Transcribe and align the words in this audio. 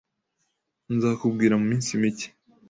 Nzakubwira 0.95 1.53
mu 1.59 1.65
minsi 1.71 1.91
mike. 2.01 2.27